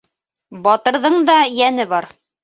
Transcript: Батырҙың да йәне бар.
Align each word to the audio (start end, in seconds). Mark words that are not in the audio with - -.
Батырҙың 0.67 1.17
да 1.27 1.35
йәне 1.57 1.85
бар. 1.93 2.09